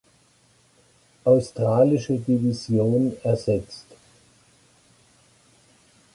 [1.25, 3.85] Australische Division" ersetzt.